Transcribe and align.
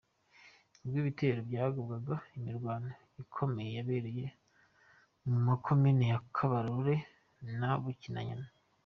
Ubwo 0.81 0.95
ibitero 1.03 1.39
byagabwaga, 1.49 2.15
imirwano 2.37 2.89
ikomeye 3.23 3.71
yabereye 3.77 4.25
mu 5.27 5.37
makomini 5.47 6.03
ya 6.11 6.19
Kabarore 6.35 6.95
na 7.59 7.71
Bukinanyana. 7.81 8.47